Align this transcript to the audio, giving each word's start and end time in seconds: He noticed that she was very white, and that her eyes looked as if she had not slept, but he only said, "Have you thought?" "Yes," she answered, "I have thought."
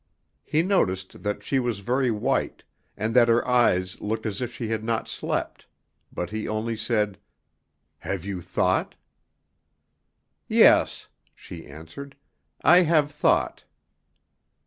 He 0.43 0.63
noticed 0.63 1.21
that 1.21 1.43
she 1.43 1.59
was 1.59 1.81
very 1.81 2.09
white, 2.09 2.63
and 2.97 3.15
that 3.15 3.27
her 3.27 3.47
eyes 3.47 4.01
looked 4.01 4.25
as 4.25 4.41
if 4.41 4.51
she 4.51 4.69
had 4.69 4.83
not 4.83 5.07
slept, 5.07 5.67
but 6.11 6.31
he 6.31 6.47
only 6.47 6.75
said, 6.75 7.19
"Have 7.99 8.25
you 8.25 8.41
thought?" 8.41 8.95
"Yes," 10.47 11.07
she 11.35 11.67
answered, 11.67 12.15
"I 12.63 12.81
have 12.81 13.11
thought." 13.11 13.65